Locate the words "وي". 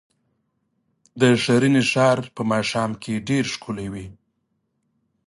3.93-4.07